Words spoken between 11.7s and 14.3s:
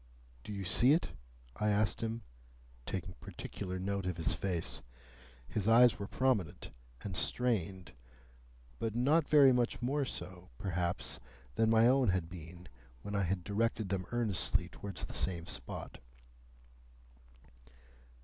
own had been when I had directed them